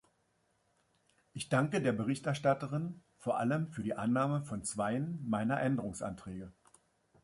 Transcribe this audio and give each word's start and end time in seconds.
Ich 1.31 1.47
danke 1.47 1.79
der 1.79 1.91
Berichterstatterin 1.91 3.03
vor 3.19 3.37
allem 3.37 3.67
für 3.71 3.83
die 3.83 3.93
Annahme 3.93 4.41
von 4.41 4.63
zweien 4.63 5.19
meiner 5.29 5.61
Änderungsanträge. 5.61 6.51